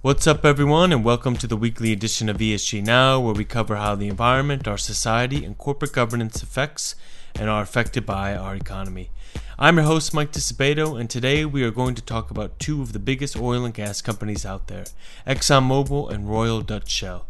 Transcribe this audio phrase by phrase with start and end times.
[0.00, 3.74] What's up, everyone, and welcome to the weekly edition of ESG Now, where we cover
[3.74, 6.94] how the environment, our society, and corporate governance affects
[7.34, 9.10] and are affected by our economy.
[9.58, 12.92] I'm your host, Mike Disabato, and today we are going to talk about two of
[12.92, 14.84] the biggest oil and gas companies out there
[15.26, 17.26] ExxonMobil and Royal Dutch Shell.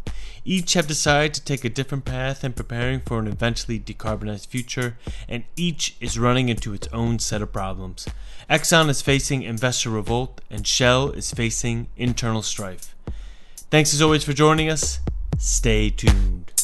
[0.49, 4.97] Each have decided to take a different path in preparing for an eventually decarbonized future,
[5.27, 8.07] and each is running into its own set of problems.
[8.49, 12.95] Exxon is facing investor revolt, and Shell is facing internal strife.
[13.69, 15.01] Thanks as always for joining us.
[15.37, 16.58] Stay tuned.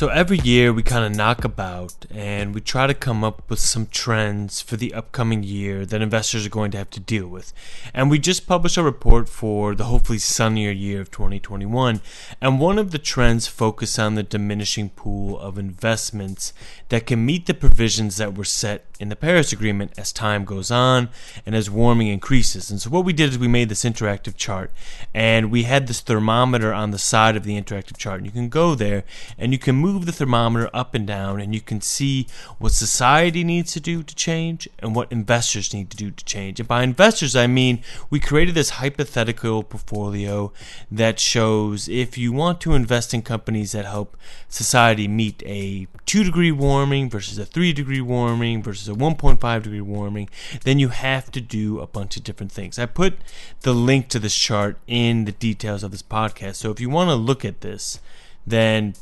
[0.00, 3.58] So every year we kind of knock about and we try to come up with
[3.58, 7.52] some trends for the upcoming year that investors are going to have to deal with.
[7.92, 12.00] And we just published a report for the hopefully sunnier year of 2021.
[12.40, 16.54] And one of the trends focus on the diminishing pool of investments
[16.88, 20.70] that can meet the provisions that were set in the Paris Agreement as time goes
[20.70, 21.08] on
[21.44, 22.70] and as warming increases.
[22.70, 24.70] And so what we did is we made this interactive chart
[25.14, 28.18] and we had this thermometer on the side of the interactive chart.
[28.18, 29.04] And you can go there
[29.38, 32.26] and you can move move the thermometer up and down and you can see
[32.58, 36.60] what society needs to do to change and what investors need to do to change.
[36.60, 40.52] And by investors, I mean we created this hypothetical portfolio
[40.90, 44.16] that shows if you want to invest in companies that help
[44.48, 49.80] society meet a 2 degree warming versus a 3 degree warming versus a 1.5 degree
[49.80, 50.28] warming,
[50.64, 52.78] then you have to do a bunch of different things.
[52.78, 53.14] I put
[53.62, 56.56] the link to this chart in the details of this podcast.
[56.56, 58.00] So if you want to look at this,
[58.46, 58.94] then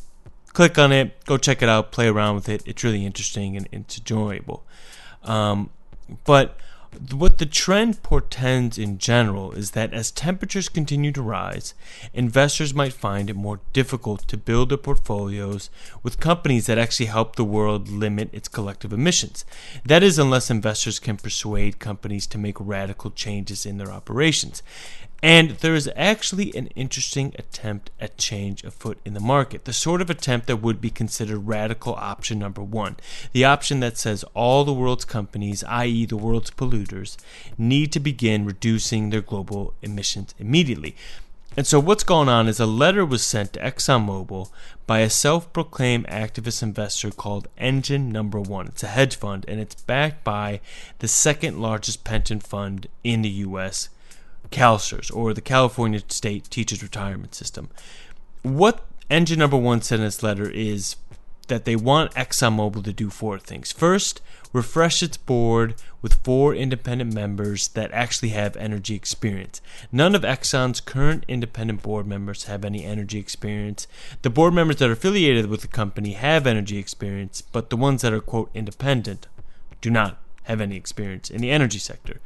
[0.52, 2.62] click on it, go check it out, play around with it.
[2.66, 4.64] It's really interesting and it's enjoyable.
[5.22, 5.70] Um,
[6.24, 6.58] but
[7.12, 11.74] what the trend portends in general is that as temperatures continue to rise,
[12.14, 15.68] investors might find it more difficult to build their portfolios
[16.02, 19.44] with companies that actually help the world limit its collective emissions.
[19.84, 24.62] That is, unless investors can persuade companies to make radical changes in their operations.
[25.22, 30.00] And there is actually an interesting attempt at change afoot in the market, the sort
[30.00, 32.96] of attempt that would be considered radical option number one.
[33.32, 37.16] The option that says all the world's companies, i.e., the world's polluters,
[37.56, 40.94] need to begin reducing their global emissions immediately.
[41.56, 44.48] And so, what's going on is a letter was sent to ExxonMobil
[44.86, 48.68] by a self proclaimed activist investor called Engine Number One.
[48.68, 50.60] It's a hedge fund and it's backed by
[51.00, 53.88] the second largest pension fund in the U.S.
[54.50, 57.68] CalSTRS, or the California State Teachers Retirement System.
[58.42, 60.96] What engine number one said in its letter is
[61.48, 63.72] that they want ExxonMobil to do four things.
[63.72, 64.20] First,
[64.52, 69.60] refresh its board with four independent members that actually have energy experience.
[69.90, 73.86] None of Exxon's current independent board members have any energy experience.
[74.22, 78.02] The board members that are affiliated with the company have energy experience, but the ones
[78.02, 79.26] that are, quote, independent
[79.80, 82.20] do not have any experience in the energy sector.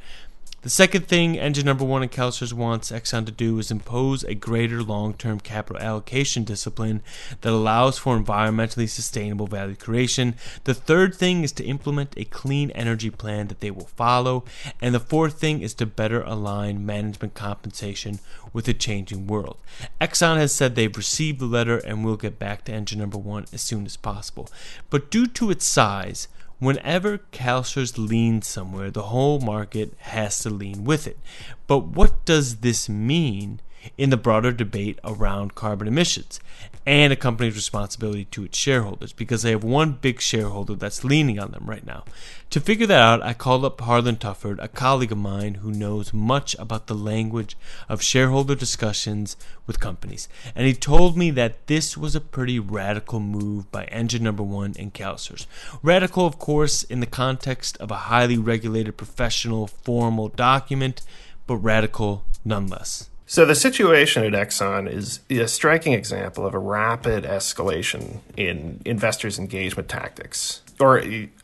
[0.63, 4.33] The second thing engine number one in CalSTRS wants Exxon to do is impose a
[4.33, 7.01] greater long term capital allocation discipline
[7.41, 10.35] that allows for environmentally sustainable value creation.
[10.63, 14.45] The third thing is to implement a clean energy plan that they will follow.
[14.81, 18.19] And the fourth thing is to better align management compensation
[18.53, 19.57] with a changing world.
[19.99, 23.47] Exxon has said they've received the letter and will get back to engine number one
[23.51, 24.47] as soon as possible.
[24.89, 26.29] But due to its size,
[26.63, 31.19] Whenever CalSTRS leans somewhere, the whole market has to lean with it.
[31.67, 33.59] But what does this mean
[33.97, 36.39] in the broader debate around carbon emissions
[36.85, 41.39] and a company's responsibility to its shareholders because they have one big shareholder that's leaning
[41.39, 42.03] on them right now.
[42.49, 46.13] To figure that out, I called up Harlan Tufford, a colleague of mine who knows
[46.13, 47.57] much about the language
[47.87, 50.27] of shareholder discussions with companies.
[50.55, 54.75] And he told me that this was a pretty radical move by engine number one
[54.77, 55.47] and CalSTRS.
[55.81, 61.01] Radical, of course, in the context of a highly regulated professional formal document,
[61.47, 63.09] but radical nonetheless.
[63.33, 69.39] So the situation at Exxon is a striking example of a rapid escalation in investors'
[69.39, 70.61] engagement tactics.
[70.79, 70.99] Or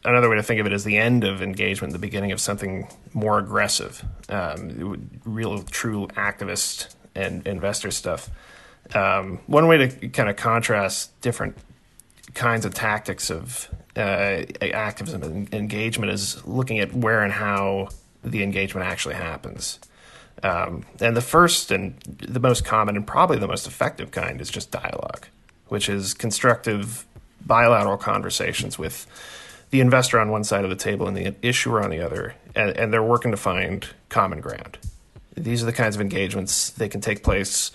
[0.06, 2.88] another way to think of it is the end of engagement, the beginning of something
[3.16, 8.30] more aggressive, um, real, true activist and investor stuff.
[8.94, 11.58] Um, one way to kind of contrast different
[12.36, 17.90] kinds of tactics of uh, activism and engagement is looking at where and how
[18.24, 19.80] the engagement actually happens.
[20.44, 24.50] Um, and the first and the most common and probably the most effective kind is
[24.50, 25.28] just dialogue,
[25.68, 27.06] which is constructive
[27.46, 29.06] bilateral conversations with
[29.72, 32.72] the investor on one side of the table and the issuer on the other, and,
[32.78, 34.78] and they're working to find common ground.
[35.36, 37.72] These are the kinds of engagements that can take place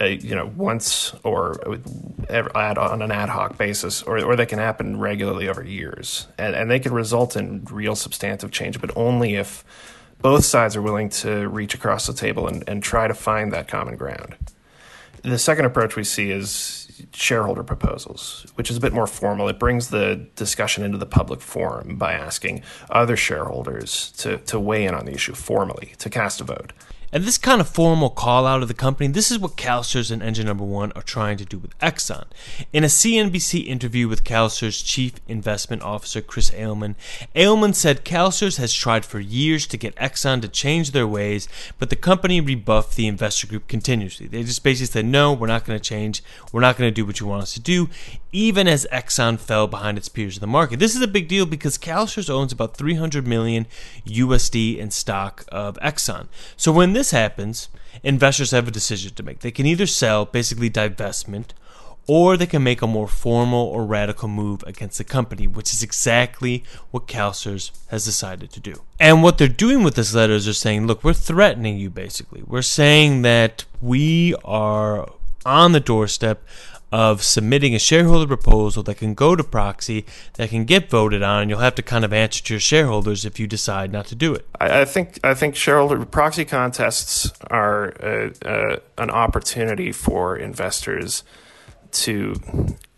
[0.00, 4.98] uh, you know, once or on an ad hoc basis, or, or they can happen
[4.98, 6.26] regularly over years.
[6.38, 9.62] And, and they can result in real substantive change, but only if
[10.22, 13.68] both sides are willing to reach across the table and, and try to find that
[13.68, 14.36] common ground.
[15.22, 19.48] The second approach we see is shareholder proposals, which is a bit more formal.
[19.48, 24.84] It brings the discussion into the public forum by asking other shareholders to, to weigh
[24.84, 26.72] in on the issue formally, to cast a vote.
[27.12, 30.22] And this kind of formal call out of the company, this is what CalSTRS and
[30.22, 32.26] Engine Number One are trying to do with Exxon.
[32.72, 36.94] In a CNBC interview with CalSTRS Chief Investment Officer Chris Ailman,
[37.34, 41.48] Ailman said CalSTRS has tried for years to get Exxon to change their ways,
[41.80, 44.28] but the company rebuffed the investor group continuously.
[44.28, 46.22] They just basically said, no, we're not going to change.
[46.52, 47.88] We're not going to do what you want us to do,
[48.30, 50.78] even as Exxon fell behind its peers in the market.
[50.78, 53.66] This is a big deal because CalSTRS owns about 300 million
[54.06, 56.28] USD in stock of Exxon.
[56.56, 57.70] So when this happens,
[58.02, 59.40] investors have a decision to make.
[59.40, 61.52] They can either sell, basically divestment,
[62.06, 65.82] or they can make a more formal or radical move against the company, which is
[65.82, 68.74] exactly what CalSTRS has decided to do.
[68.98, 72.42] And what they're doing with this letter is they're saying, look, we're threatening you basically.
[72.42, 75.10] We're saying that we are
[75.46, 76.42] on the doorstep
[76.92, 80.04] of submitting a shareholder proposal that can go to proxy,
[80.34, 83.24] that can get voted on, and you'll have to kind of answer to your shareholders
[83.24, 84.46] if you decide not to do it.
[84.60, 91.22] I, I think I think shareholder proxy contests are uh, uh, an opportunity for investors
[91.92, 92.34] to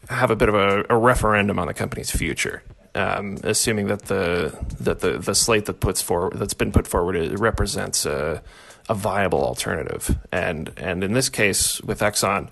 [0.09, 2.63] have a bit of a, a referendum on the company's future.
[2.95, 7.17] Um, assuming that the that the, the slate that puts forward that's been put forward
[7.39, 8.43] represents a,
[8.87, 12.51] a viable alternative, and and in this case with Exxon,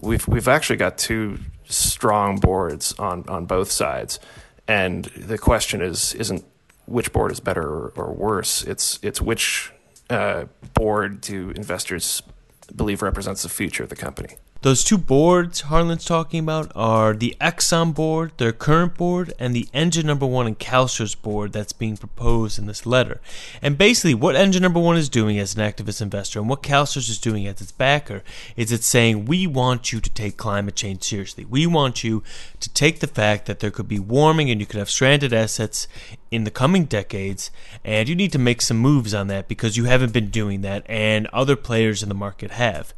[0.00, 4.18] we've we've actually got two strong boards on on both sides,
[4.66, 6.44] and the question is isn't
[6.86, 8.62] which board is better or, or worse.
[8.64, 9.72] It's it's which
[10.10, 10.44] uh,
[10.74, 12.22] board do investors
[12.74, 14.36] believe represents the future of the company.
[14.62, 19.68] Those two boards Harlan's talking about are the Exxon board, their current board, and the
[19.74, 23.20] Engine Number One and CalSTRS board that's being proposed in this letter.
[23.60, 27.10] And basically, what Engine Number One is doing as an activist investor and what CalSTRS
[27.10, 28.22] is doing as its backer
[28.54, 31.44] is it's saying we want you to take climate change seriously.
[31.44, 32.22] We want you
[32.60, 35.88] to take the fact that there could be warming and you could have stranded assets
[36.30, 37.50] in the coming decades,
[37.84, 40.82] and you need to make some moves on that because you haven't been doing that,
[40.88, 42.94] and other players in the market have.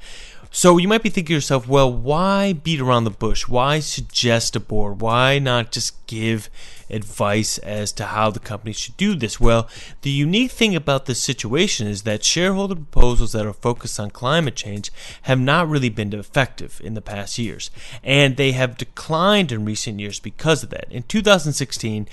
[0.57, 3.49] So you might be thinking to yourself, well, why beat around the bush?
[3.49, 5.01] Why suggest a board?
[5.01, 6.49] Why not just give
[6.89, 9.41] advice as to how the company should do this?
[9.41, 9.69] Well,
[10.03, 14.55] the unique thing about this situation is that shareholder proposals that are focused on climate
[14.55, 14.93] change
[15.23, 17.73] have not really been effective in the past years,
[18.05, 20.87] and they have declined in recent years because of that.
[20.89, 22.07] In 2016,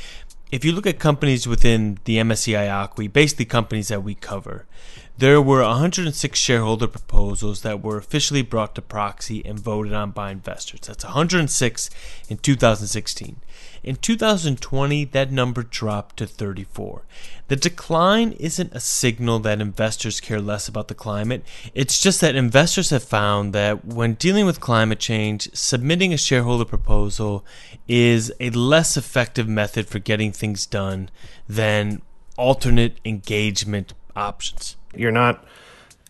[0.51, 4.65] if you look at companies within the MSCI ACWI, basically companies that we cover,
[5.17, 10.31] there were 106 shareholder proposals that were officially brought to proxy and voted on by
[10.31, 10.81] investors.
[10.87, 11.89] That's 106
[12.29, 13.35] in 2016.
[13.83, 17.03] In 2020, that number dropped to 34.
[17.47, 21.43] The decline isn't a signal that investors care less about the climate.
[21.73, 26.65] It's just that investors have found that when dealing with climate change, submitting a shareholder
[26.65, 27.45] proposal
[27.87, 31.09] is a less effective method for getting things done
[31.49, 32.01] than
[32.37, 34.77] alternate engagement options.
[34.95, 35.43] You're not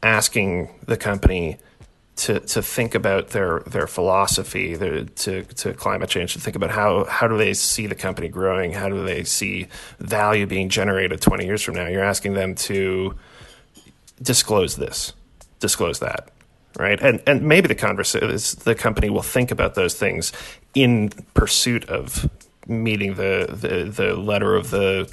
[0.04, 1.58] asking the company
[2.18, 6.72] to to think about their their philosophy their, to to climate change to think about
[6.72, 8.74] how how do they see the company growing?
[8.74, 9.68] How do they see
[10.00, 11.88] value being generated 20 years from now?
[11.88, 13.16] You're asking them to
[14.22, 15.14] disclose this
[15.60, 16.30] disclose that
[16.78, 17.02] right?
[17.02, 18.30] And and maybe the conversation
[18.64, 20.32] the company will think about those things
[20.74, 22.30] in pursuit of
[22.68, 25.12] meeting the the, the letter of the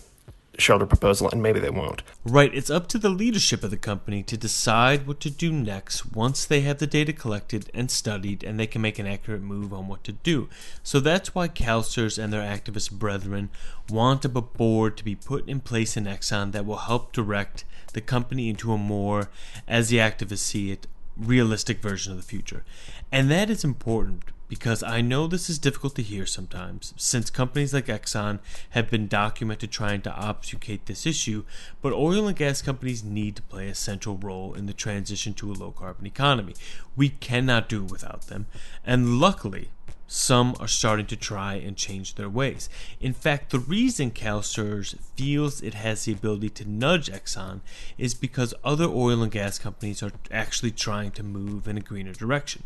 [0.59, 2.03] shareholder proposal, and maybe they won't.
[2.25, 2.55] Right.
[2.55, 6.45] It's up to the leadership of the company to decide what to do next once
[6.45, 9.89] they have the data collected and studied and they can make an accurate move on
[9.89, 10.49] what to do.
[10.83, 13.51] So that's why CalSTRS and their activist brethren
[13.89, 18.01] want a board to be put in place in Exxon that will help direct the
[18.01, 19.31] company into a more,
[19.67, 20.87] as the activists see it,
[21.17, 22.65] realistic version of the future.
[23.11, 27.75] And that is important because I know this is difficult to hear sometimes, since companies
[27.75, 28.39] like Exxon
[28.71, 31.45] have been documented trying to obfuscate this issue,
[31.83, 35.53] but oil and gas companies need to play a central role in the transition to
[35.53, 36.55] a low carbon economy.
[36.97, 38.47] We cannot do without them,
[38.85, 39.69] and luckily,
[40.11, 42.71] some are starting to try and change their ways.
[42.99, 47.61] In fact, the reason CalSTRS feels it has the ability to nudge Exxon
[47.99, 52.15] is because other oil and gas companies are actually trying to move in a greener
[52.15, 52.63] direction.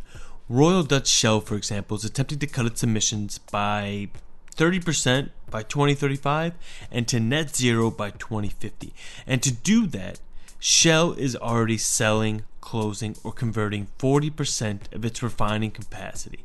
[0.49, 4.09] Royal Dutch Shell, for example, is attempting to cut its emissions by
[4.57, 6.55] 30% by 2035
[6.91, 8.93] and to net zero by 2050.
[9.27, 10.21] And to do that,
[10.59, 16.45] Shell is already selling, closing, or converting 40% of its refining capacity.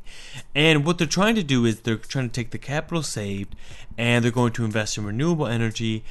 [0.54, 3.54] And what they're trying to do is they're trying to take the capital saved
[3.96, 6.02] and they're going to invest in renewable energy,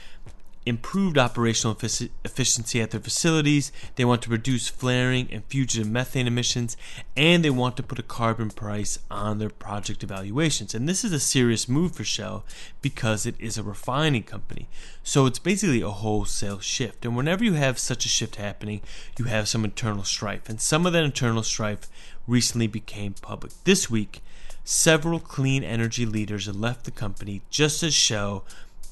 [0.68, 1.78] improved operational
[2.26, 3.72] efficiency at their facilities.
[3.96, 6.76] They want to reduce flaring and fugitive methane emissions,
[7.16, 10.76] and they want to put a carbon price on their project evaluations.
[10.76, 12.44] And this is a serious move for Shell
[12.82, 14.68] because it is a refining company.
[15.04, 17.06] So it's basically a wholesale shift.
[17.06, 18.82] And whenever you have such a shift happening,
[19.18, 20.50] you have some internal strife.
[20.50, 21.90] And some of that internal strife
[22.28, 23.54] recently became public.
[23.64, 24.22] This week,
[24.66, 28.44] several clean energy leaders have left the company just as Shell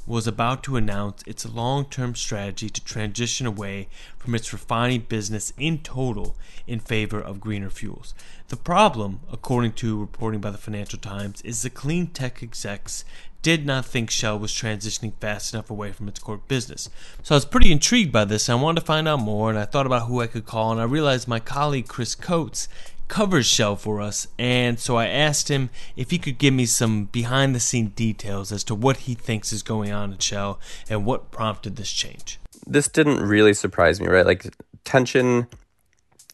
[0.08, 5.52] was about to announce its long term strategy to transition away from its refining business
[5.58, 6.36] in total
[6.68, 8.14] in favor of greener fuels.
[8.50, 13.04] The problem, according to reporting by the Financial Times, is the clean tech execs
[13.42, 16.90] did not think Shell was transitioning fast enough away from its core business.
[17.22, 18.50] So I was pretty intrigued by this.
[18.50, 20.82] I wanted to find out more, and I thought about who I could call, and
[20.82, 22.68] I realized my colleague Chris Coates
[23.08, 27.06] covers Shell for us, and so I asked him if he could give me some
[27.06, 30.60] behind the scene details as to what he thinks is going on at Shell
[30.90, 32.40] and what prompted this change.
[32.68, 34.26] This didn't really surprise me, right?
[34.26, 34.48] Like,
[34.84, 35.48] tension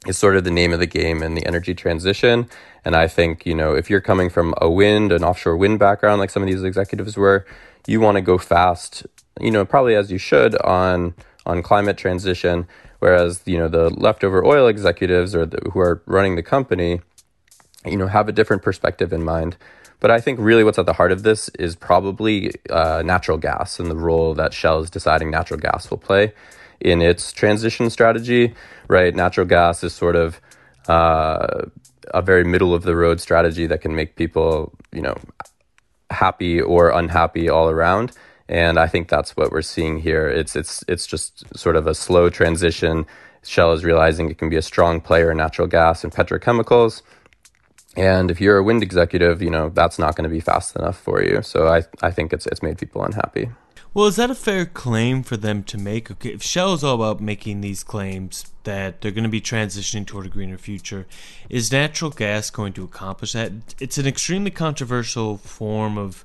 [0.08, 2.50] is sort of the name of the game in the energy transition.
[2.84, 6.20] And I think, you know, if you're coming from a wind, an offshore wind background,
[6.20, 7.46] like some of these executives were,
[7.88, 9.06] you want to go fast,
[9.40, 11.14] you know, probably as you should on
[11.46, 12.68] on climate transition
[13.02, 17.02] Whereas, you know, the leftover oil executives or the, who are running the company,
[17.84, 19.58] you know, have a different perspective in mind.
[20.00, 23.80] But I think really what's at the heart of this is probably uh, natural gas
[23.80, 26.34] and the role that Shell is deciding natural gas will play
[26.80, 28.54] in its transition strategy,
[28.88, 29.16] right?
[29.16, 30.40] Natural gas is sort of
[30.88, 31.64] uh,
[32.14, 35.18] a very middle of the road strategy that can make people, you know,
[36.12, 38.12] happy or unhappy all around
[38.52, 40.28] and I think that's what we're seeing here.
[40.28, 43.06] It's it's it's just sort of a slow transition.
[43.44, 47.02] Shell is realizing it can be a strong player in natural gas and petrochemicals.
[47.96, 50.98] And if you're a wind executive, you know, that's not going to be fast enough
[50.98, 51.42] for you.
[51.42, 53.50] So I, I think it's, it's made people unhappy.
[53.94, 56.10] Well, is that a fair claim for them to make?
[56.10, 60.06] Okay, if Shell is all about making these claims that they're going to be transitioning
[60.06, 61.06] toward a greener future,
[61.50, 63.52] is natural gas going to accomplish that?
[63.82, 66.24] It's an extremely controversial form of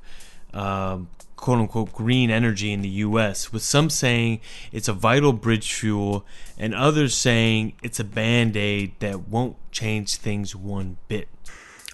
[0.53, 4.41] um, quote unquote green energy in the US, with some saying
[4.73, 6.27] it's a vital bridge fuel
[6.59, 11.29] and others saying it's a band aid that won't change things one bit.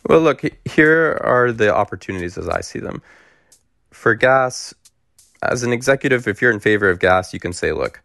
[0.09, 3.03] Well, look, here are the opportunities as I see them.
[3.91, 4.75] For gas,
[5.43, 8.03] as an executive, if you're in favor of gas, you can say, look,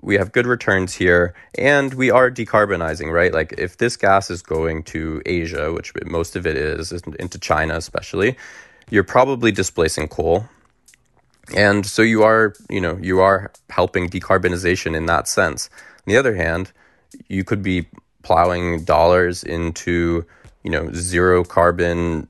[0.00, 3.32] we have good returns here and we are decarbonizing, right?
[3.32, 7.76] Like if this gas is going to Asia, which most of it is, into China
[7.76, 8.36] especially,
[8.90, 10.48] you're probably displacing coal
[11.56, 15.70] and so you are, you know, you are helping decarbonization in that sense.
[16.06, 16.72] On the other hand,
[17.28, 17.86] you could be
[18.22, 20.26] plowing dollars into,
[20.62, 22.28] you know, zero carbon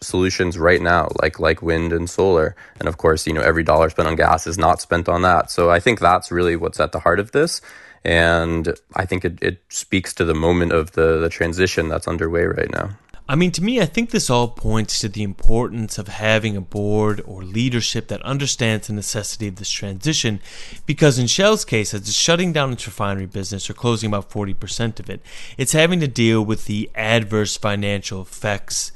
[0.00, 2.54] solutions right now, like like wind and solar.
[2.78, 5.50] And of course, you know, every dollar spent on gas is not spent on that.
[5.50, 7.60] So I think that's really what's at the heart of this.
[8.04, 12.44] And I think it, it speaks to the moment of the, the transition that's underway
[12.44, 12.90] right now.
[13.28, 16.60] I mean, to me, I think this all points to the importance of having a
[16.60, 20.40] board or leadership that understands the necessity of this transition.
[20.86, 25.00] Because in Shell's case, as it's shutting down its refinery business or closing about 40%
[25.00, 25.20] of it,
[25.58, 28.92] it's having to deal with the adverse financial effects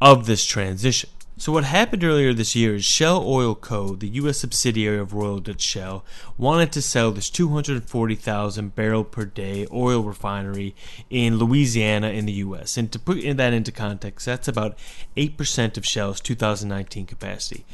[0.00, 1.10] of this transition.
[1.38, 4.38] So what happened earlier this year is Shell Oil Co., the U.S.
[4.38, 6.02] subsidiary of Royal Dutch Shell,
[6.38, 10.74] wanted to sell this 240,000 barrel per day oil refinery
[11.10, 12.78] in Louisiana in the U.S.
[12.78, 14.78] And to put that into context, that's about
[15.14, 17.66] 8% of Shell's 2019 capacity.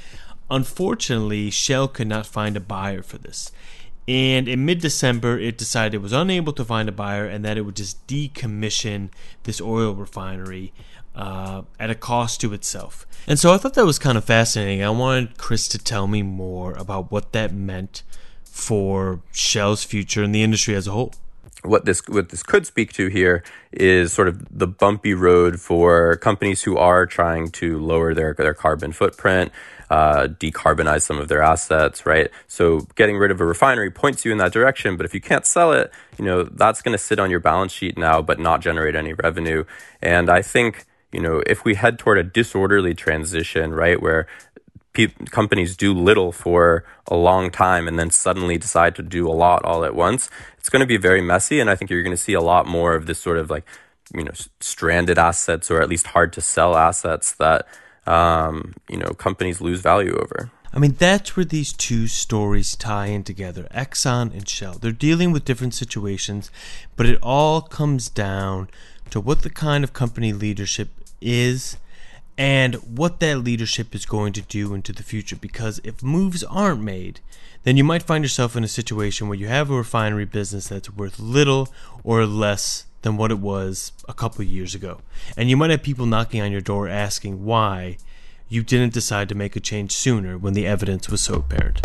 [0.50, 3.52] Unfortunately, Shell could not find a buyer for this.
[4.08, 7.56] And in mid December, it decided it was unable to find a buyer and that
[7.56, 9.10] it would just decommission
[9.44, 10.72] this oil refinery
[11.14, 13.06] uh, at a cost to itself.
[13.26, 14.82] And so I thought that was kind of fascinating.
[14.82, 18.02] I wanted Chris to tell me more about what that meant
[18.44, 21.14] for Shell's future and the industry as a whole.
[21.64, 26.16] What this what this could speak to here is sort of the bumpy road for
[26.16, 29.52] companies who are trying to lower their their carbon footprint,
[29.92, 32.30] uh, decarbonize some of their assets, right?
[32.46, 35.44] So getting rid of a refinery points you in that direction, but if you can't
[35.46, 38.60] sell it, you know that's going to sit on your balance sheet now, but not
[38.60, 39.64] generate any revenue.
[40.00, 44.26] And I think you know, if we head toward a disorderly transition, right, where
[45.30, 49.64] companies do little for a long time and then suddenly decide to do a lot
[49.64, 51.60] all at once, it's going to be very messy.
[51.60, 53.64] And I think you're going to see a lot more of this sort of like,
[54.14, 57.66] you know, stranded assets or at least hard to sell assets that,
[58.06, 60.50] um, you know, companies lose value over.
[60.74, 64.78] I mean, that's where these two stories tie in together Exxon and Shell.
[64.80, 66.50] They're dealing with different situations,
[66.96, 68.68] but it all comes down
[69.10, 70.88] to what the kind of company leadership
[71.20, 71.76] is
[72.38, 75.36] and what that leadership is going to do into the future.
[75.36, 77.20] Because if moves aren't made,
[77.64, 80.90] then you might find yourself in a situation where you have a refinery business that's
[80.90, 81.68] worth little
[82.02, 85.00] or less than what it was a couple years ago.
[85.36, 87.98] And you might have people knocking on your door asking why
[88.48, 91.80] you didn't decide to make a change sooner when the evidence was so apparent.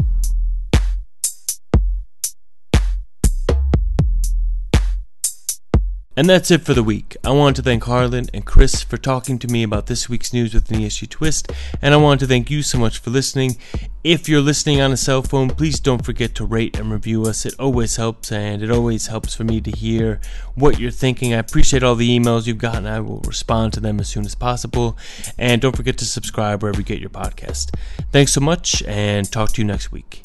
[6.18, 7.16] And that's it for the week.
[7.24, 10.52] I want to thank Harlan and Chris for talking to me about this week's news
[10.52, 13.56] with an ESG twist, and I want to thank you so much for listening.
[14.04, 17.46] If you're listening on a cell phone, please don't forget to rate and review us.
[17.46, 20.20] It always helps, and it always helps for me to hear
[20.56, 21.36] what you're thinking.
[21.36, 22.88] I appreciate all the emails you've gotten.
[22.88, 24.98] I will respond to them as soon as possible.
[25.38, 27.76] And don't forget to subscribe wherever you get your podcast.
[28.12, 30.24] Thanks so much, and talk to you next week.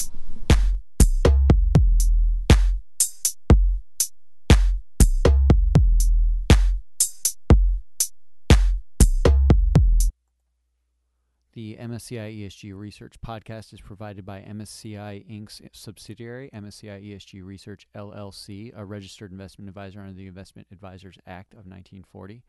[11.53, 18.71] The MSCI ESG Research podcast is provided by MSCI Inc.'s subsidiary, MSCI ESG Research LLC,
[18.75, 22.41] a registered investment advisor under the Investment Advisors Act of 1940.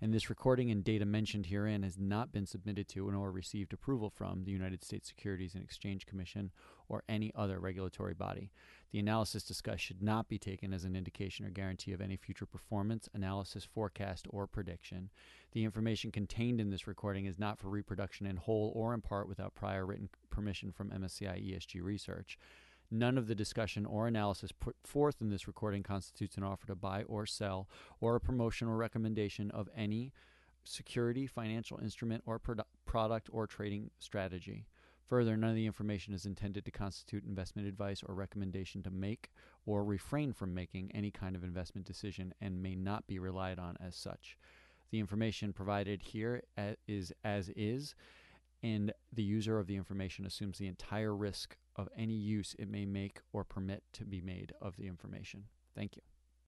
[0.00, 4.10] And this recording and data mentioned herein has not been submitted to nor received approval
[4.10, 6.52] from the United States Securities and Exchange Commission
[6.88, 8.52] or any other regulatory body.
[8.92, 12.44] The analysis discussed should not be taken as an indication or guarantee of any future
[12.44, 15.08] performance, analysis, forecast, or prediction.
[15.52, 19.28] The information contained in this recording is not for reproduction in whole or in part
[19.28, 22.38] without prior written permission from MSCI ESG Research.
[22.90, 26.74] None of the discussion or analysis put forth in this recording constitutes an offer to
[26.74, 27.70] buy or sell
[28.02, 30.12] or a promotion or recommendation of any
[30.64, 34.66] security, financial instrument, or produ- product or trading strategy.
[35.08, 39.30] Further, none of the information is intended to constitute investment advice or recommendation to make
[39.66, 43.76] or refrain from making any kind of investment decision and may not be relied on
[43.84, 44.38] as such.
[44.90, 46.42] The information provided here
[46.86, 47.94] is as is,
[48.62, 52.84] and the user of the information assumes the entire risk of any use it may
[52.84, 55.44] make or permit to be made of the information.
[55.74, 56.02] Thank you.